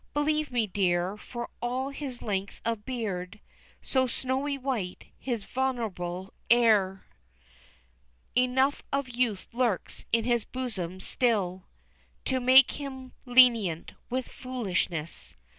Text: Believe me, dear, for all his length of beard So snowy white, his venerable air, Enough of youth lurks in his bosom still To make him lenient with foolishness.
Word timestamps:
Believe 0.15 0.51
me, 0.51 0.65
dear, 0.65 1.15
for 1.15 1.47
all 1.61 1.89
his 1.89 2.23
length 2.23 2.59
of 2.65 2.85
beard 2.85 3.39
So 3.83 4.07
snowy 4.07 4.57
white, 4.57 5.05
his 5.19 5.43
venerable 5.43 6.33
air, 6.49 7.05
Enough 8.35 8.81
of 8.91 9.07
youth 9.09 9.45
lurks 9.53 10.05
in 10.11 10.23
his 10.23 10.43
bosom 10.43 10.99
still 11.01 11.67
To 12.25 12.39
make 12.39 12.71
him 12.81 13.13
lenient 13.27 13.91
with 14.09 14.27
foolishness. 14.27 15.35